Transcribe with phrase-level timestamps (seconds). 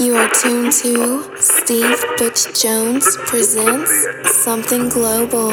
[0.00, 3.92] You are tuned to Steve Butch Jones presents
[4.42, 5.50] Something Global.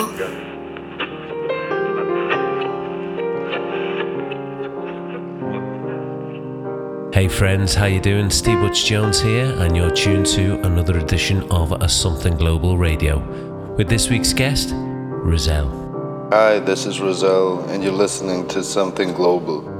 [7.11, 8.29] Hey friends, how you doing?
[8.29, 13.19] Steve Butch Jones here, and you're tuned to another edition of a Something Global Radio
[13.75, 16.29] with this week's guest, Roselle.
[16.31, 19.76] Hi, this is Roselle, and you're listening to Something Global.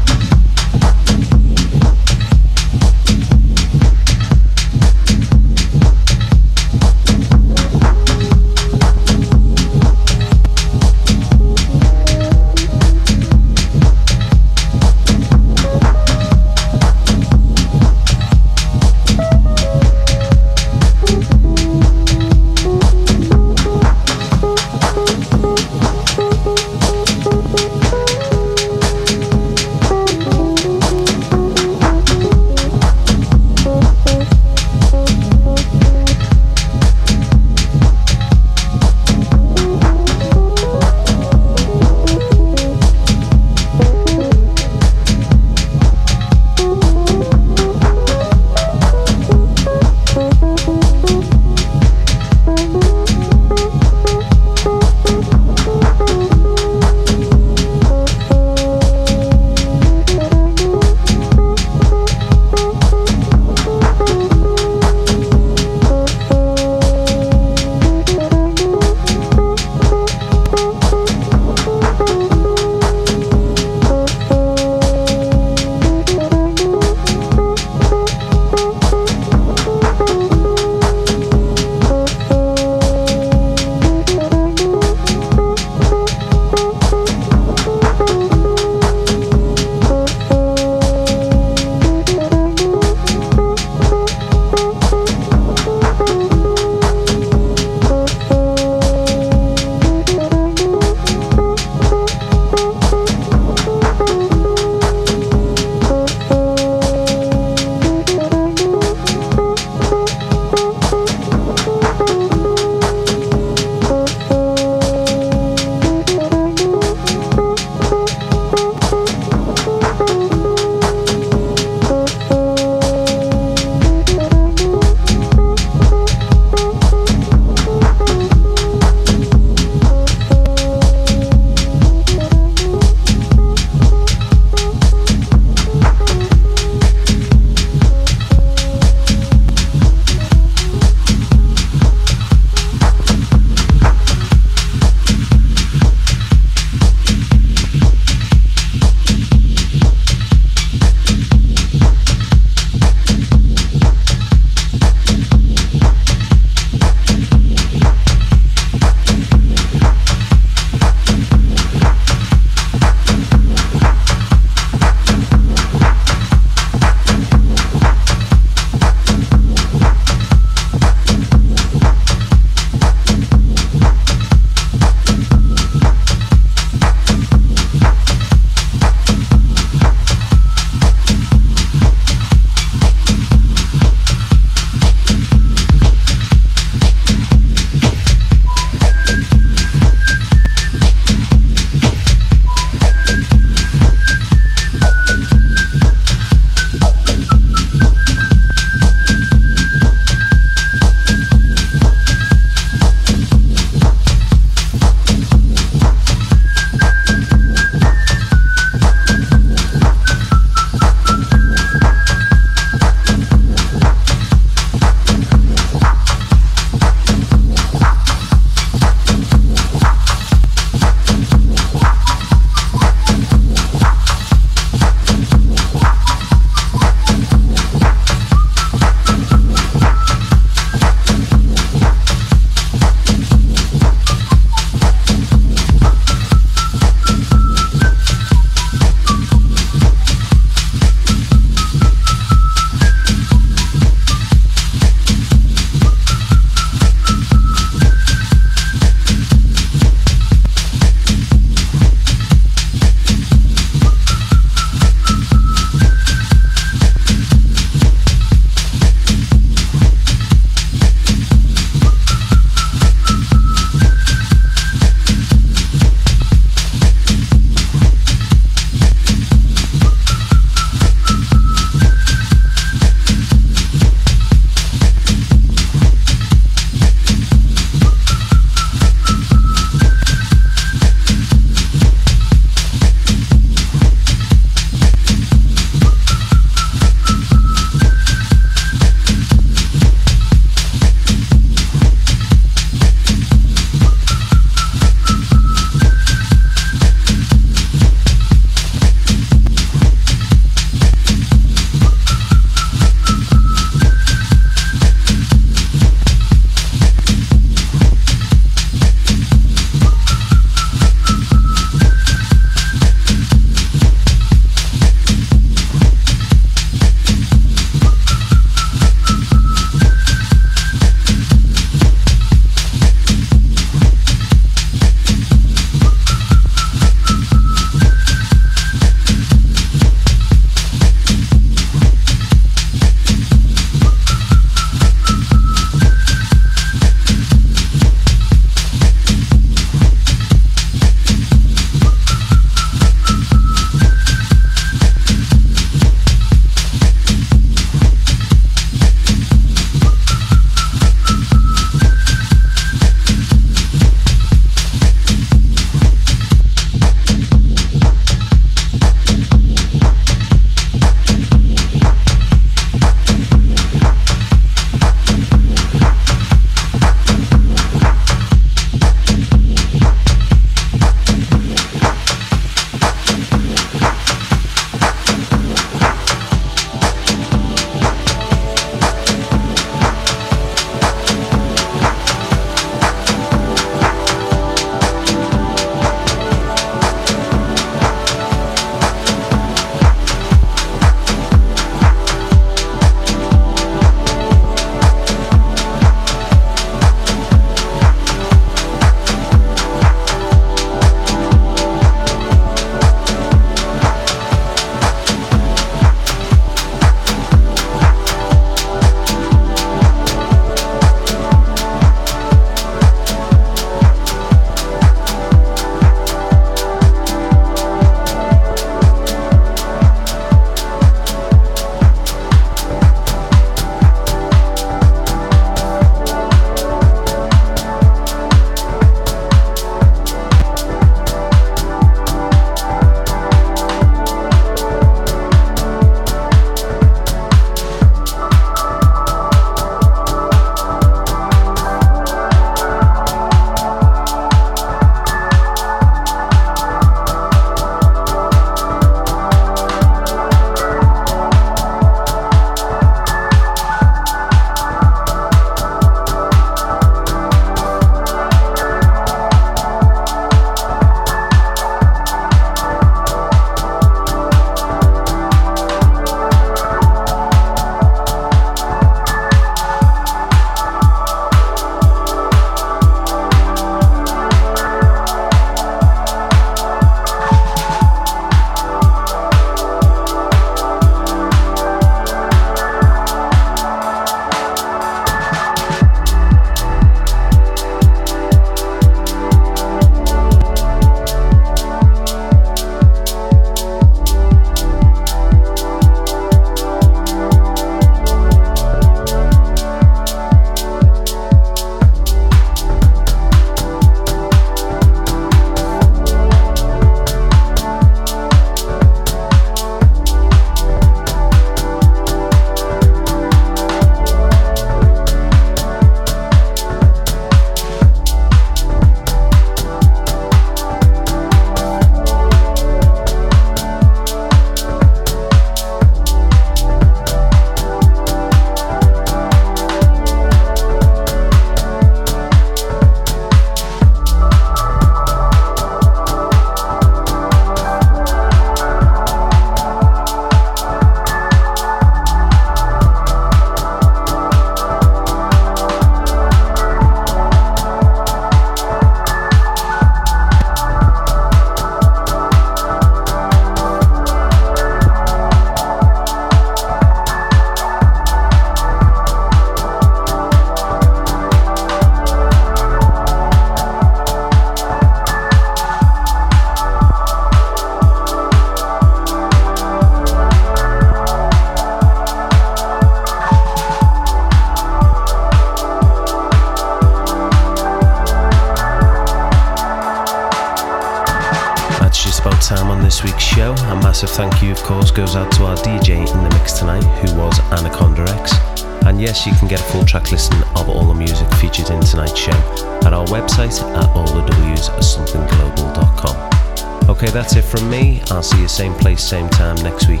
[598.10, 600.00] I'll see you same place, same time next week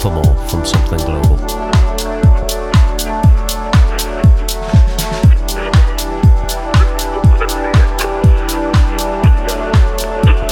[0.00, 1.36] for more from Something Global.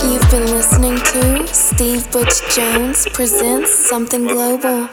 [0.05, 4.89] You've been listening to Steve Butch Jones presents Something Global.